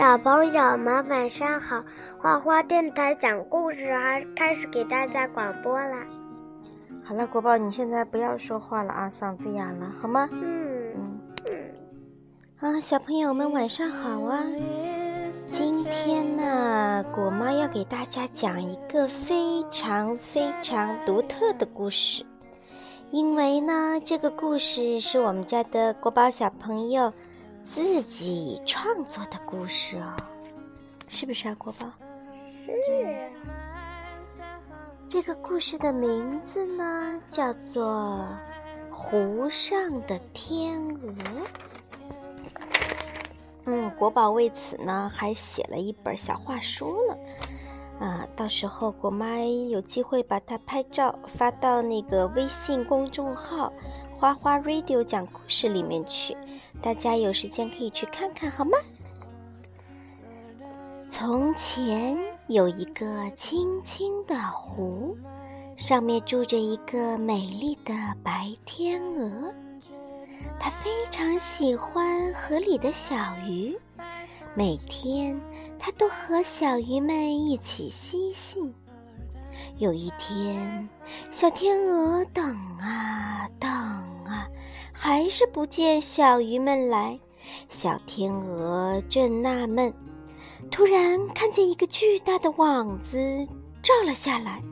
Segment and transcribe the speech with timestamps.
[0.00, 1.84] 小朋友们晚上好，
[2.18, 6.06] 花花电台讲故事还开始给大家广播啦。
[7.04, 10.26] 好了，国宝，你现在不要说话了啊，嗓子哑了，好吗？
[10.32, 11.60] 嗯嗯。
[12.60, 14.42] 啊，小朋友们晚上好啊！
[15.50, 22.24] 今天呢，果妈要给大家讲一个非常非常独特的故事，
[23.10, 27.12] 因为呢，这个故事是我们家的国宝小朋友。
[27.64, 30.16] 自己创作的故事哦，
[31.08, 31.86] 是不是啊，国宝？
[32.66, 33.30] 是。
[35.08, 38.24] 这个故事的名字呢，叫做
[38.94, 41.12] 《湖上的天鹅》。
[43.66, 47.16] 嗯，国宝为此呢，还写了一本小画书呢。
[48.06, 53.72] 啊，到时候国妈有机会把它拍照发到那个微信公众号
[54.20, 56.36] “花花 Radio” 讲故事里面去。
[56.82, 58.76] 大家有时间可以去看看，好吗？
[61.08, 65.16] 从前有一个清清的湖，
[65.74, 69.50] 上面住着一个美丽的白天鹅。
[70.58, 73.16] 它非常喜欢河里的小
[73.48, 73.74] 鱼，
[74.54, 75.40] 每天
[75.78, 78.70] 它都和小鱼们一起嬉戏。
[79.80, 80.86] 有一天，
[81.30, 82.44] 小天鹅等
[82.78, 84.46] 啊等啊。
[84.92, 87.18] 还是不见小鱼们来，
[87.70, 89.90] 小天鹅正纳闷，
[90.70, 93.16] 突然看见一个巨大的网子
[93.82, 94.62] 罩了下来，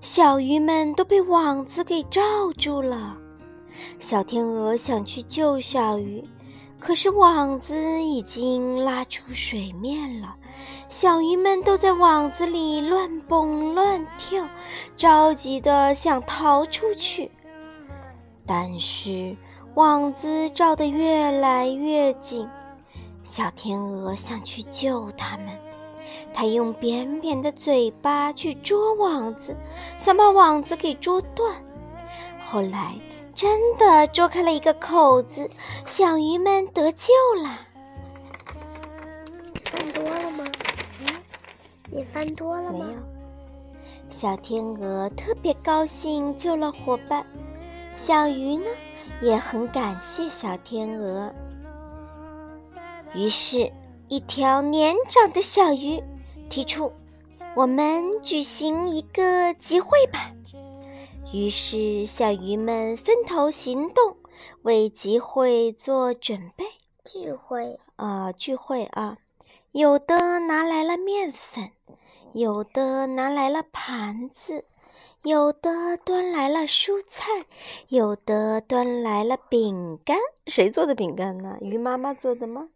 [0.00, 3.18] 小鱼们都被网子给罩住了。
[3.98, 6.24] 小天鹅想去救小鱼，
[6.80, 10.34] 可是网子已经拉出水面了，
[10.88, 14.44] 小鱼们都在网子里乱蹦乱跳，
[14.96, 17.30] 着急的想逃出去，
[18.46, 19.36] 但是。
[19.74, 22.46] 网子罩得越来越紧，
[23.22, 25.46] 小天鹅想去救它们，
[26.34, 29.56] 它用扁扁的嘴巴去捉网子，
[29.96, 31.54] 想把网子给捉断。
[32.40, 32.96] 后来
[33.40, 35.48] 真的啄开了一个口子，
[35.86, 37.08] 小鱼们得救
[37.42, 37.58] 了。
[39.64, 40.44] 翻多了吗？
[41.00, 41.06] 嗯，
[41.90, 42.84] 你翻多了吗？
[42.84, 43.00] 没有。
[44.10, 47.24] 小天鹅特别高兴，救了伙伴。
[47.96, 48.66] 小鱼呢？
[49.22, 51.32] 也很感谢小天鹅。
[53.14, 53.72] 于是，
[54.08, 55.98] 一条年长的小鱼
[56.50, 56.92] 提出
[57.56, 60.30] ：“我们举行一个集会吧。”
[61.32, 64.16] 于是，小鱼们分头行动，
[64.62, 66.64] 为集会做准备。
[67.04, 69.16] 聚会啊，聚会啊！
[69.70, 71.70] 有的拿来了面粉，
[72.32, 74.64] 有的拿来了盘子。
[75.22, 77.46] 有的端来了蔬菜，
[77.88, 80.16] 有的端来了饼干。
[80.48, 81.56] 谁做的饼干呢？
[81.60, 82.70] 鱼妈妈做的吗？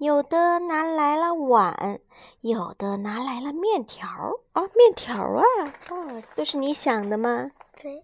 [0.00, 2.00] 有的拿来了碗，
[2.40, 4.08] 有的拿来了面条
[4.52, 5.44] 啊，面条啊，
[5.90, 7.50] 哦，都是你想的吗？
[7.82, 8.02] 对。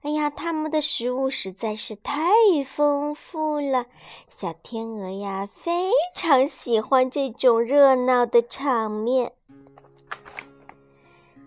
[0.00, 2.22] 哎呀，他们的食物实在是太
[2.66, 3.84] 丰富了，
[4.30, 9.32] 小天鹅呀，非常喜欢这种热闹的场面。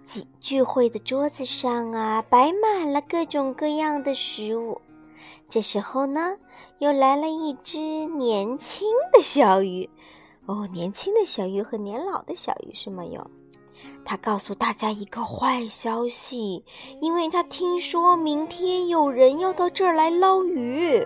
[0.06, 4.80] 聚聚会的桌子上啊，摆满了各种各样的食物。
[5.50, 6.38] 这时候呢，
[6.80, 9.90] 又来了一只年轻的小鱼。
[10.46, 13.10] 哦，年轻的小鱼和年老的小鱼是没？
[13.10, 13.30] 有。
[14.04, 16.64] 他告诉大家一个坏消息，
[17.02, 21.06] 因为他听说明天有人要到这儿来捞鱼。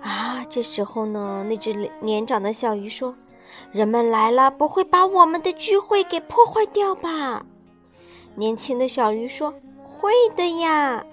[0.00, 3.14] 啊，这时候呢，那只年长的小鱼说。
[3.70, 7.44] 人们来了，不会把我们的聚会给破坏掉吧？
[8.34, 9.52] 年轻的小鱼说
[9.84, 11.04] ：“会的呀。”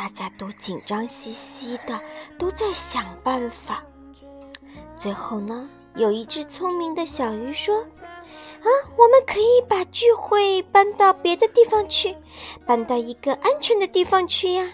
[0.00, 2.00] 大家都紧张兮兮的，
[2.38, 3.84] 都在想办法。
[4.96, 7.82] 最后呢，有一只聪明的小鱼说
[8.64, 8.66] ：“啊，
[8.96, 12.16] 我们可以把聚会搬到别的地方去，
[12.64, 14.70] 搬到一个安全的地方去呀。”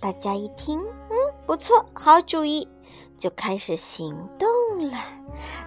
[0.00, 1.16] 大家一听，嗯，
[1.46, 2.66] 不错，好主意，
[3.18, 4.48] 就开始行动
[4.90, 4.98] 了。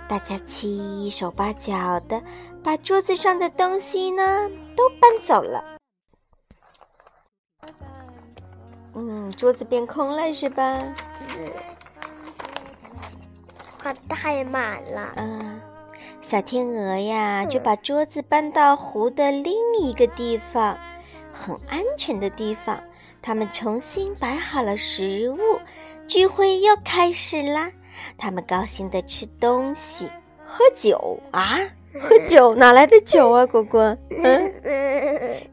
[0.10, 2.20] 大家七手八脚的
[2.64, 5.77] 把桌子上的东西呢都搬走了。
[8.98, 10.78] 嗯，桌子变空了是吧？
[11.38, 11.50] 嗯。
[13.80, 15.14] 它太满了。
[15.16, 15.62] 嗯，
[16.20, 20.78] 小天鹅呀就把桌子搬到湖的另一个地方，
[21.32, 22.78] 很安全的地方。
[23.22, 25.38] 他们重新摆好了食物，
[26.08, 27.72] 聚会又开始啦。
[28.18, 30.10] 他们高兴的吃东西、
[30.44, 31.60] 喝酒啊，
[32.00, 33.98] 喝酒哪来的酒啊，果果？
[34.10, 34.54] 嗯，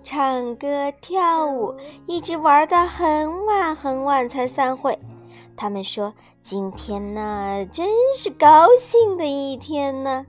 [0.02, 1.74] 唱歌跳舞，
[2.06, 4.98] 一直玩到很晚很晚才散会。
[5.56, 6.12] 他们说
[6.42, 10.26] ：“今天呢，真是高兴的一天呢。”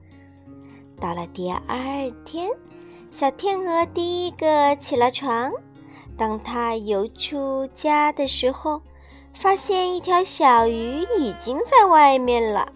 [1.01, 2.49] 到了第二天，
[3.11, 5.51] 小天鹅第一个起了床。
[6.17, 8.81] 当它游出家的时候，
[9.33, 12.71] 发现一条小鱼已经在外面了。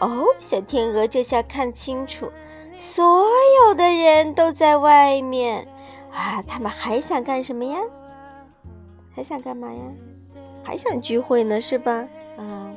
[0.00, 2.30] 哦，小天鹅这下看清楚，
[2.78, 3.26] 所
[3.66, 5.68] 有的人都在外面
[6.12, 6.42] 啊！
[6.46, 7.78] 他们还想干什么呀？
[9.14, 9.82] 还想干嘛呀？
[10.62, 12.06] 还想聚会呢，是吧？
[12.36, 12.76] 嗯，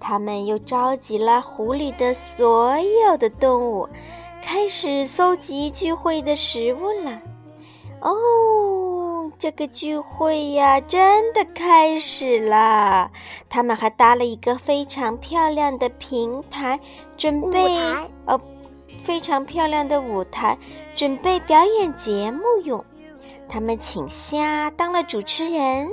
[0.00, 3.88] 他们又召集了湖里的所有的动物，
[4.42, 7.20] 开始搜集聚会的食物了。
[8.00, 13.10] 哦，这个聚会呀，真的开始了。
[13.48, 16.78] 他们还搭了一个非常漂亮的平台，
[17.16, 17.78] 准备
[18.26, 18.38] 哦，
[19.02, 20.58] 非常漂亮的舞台，
[20.94, 22.84] 准备表演节目用。
[23.48, 25.90] 他们请虾当了主持人。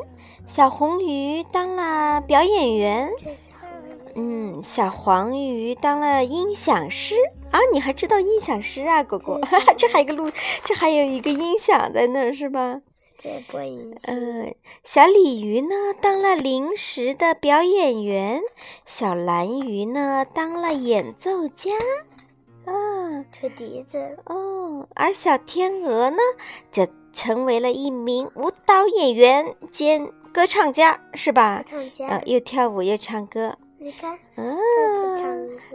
[0.48, 3.10] 小红鱼当了表演员，
[4.16, 7.16] 嗯，小黄鱼当了音响师
[7.52, 7.60] 啊！
[7.72, 9.40] 你还知道音响师啊，果果？
[9.78, 10.30] 这还有个录，
[10.66, 12.82] 这还有一个音响在那儿是吧？
[13.18, 13.96] 这播音。
[14.02, 14.54] 嗯，
[14.84, 18.42] 小鲤鱼呢当了临时的表演员，
[18.86, 21.72] 小蓝鱼呢当了演奏家，
[22.66, 24.18] 啊，吹笛子。
[24.26, 26.18] 哦，而小天鹅呢，
[26.72, 30.12] 则成为了一名舞蹈演员兼。
[30.34, 31.58] 歌唱家是吧？
[31.58, 33.58] 歌唱家，呃，又跳舞又唱歌。
[33.78, 34.56] 你看，啊，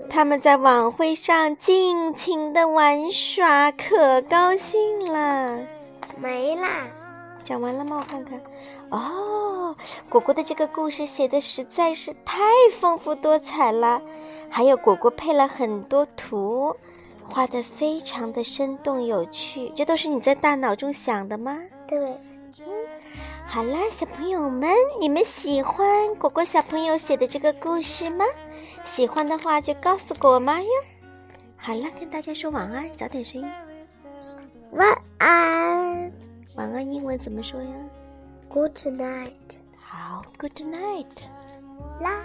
[0.09, 5.59] 他们在晚会上尽情的玩耍，可高兴了。
[6.17, 6.87] 没啦，
[7.44, 7.99] 讲完了吗？
[8.00, 8.41] 我看看。
[8.91, 9.77] 哦，
[10.09, 12.41] 果果的这个故事写的实在是太
[12.81, 14.00] 丰富多彩了，
[14.56, 16.75] 还有果果配了很多图，
[17.29, 19.70] 画的非常的生动有趣。
[19.76, 21.61] 这都是你在大脑中想的吗？
[21.87, 21.99] 对。
[22.61, 22.64] 嗯。
[23.47, 28.25] 好啦，小朋友们，你们喜欢果果小朋友写的这个故事吗？
[28.87, 30.69] 喜欢的话就告诉果妈哟。
[31.59, 33.50] 好了，跟大家说晚安，小点声音。
[34.70, 36.11] 晚安。
[36.56, 37.69] 晚安英文怎么说呀
[38.49, 39.59] ？Good night。
[39.79, 41.26] 好，Good night。
[42.00, 42.23] 啦。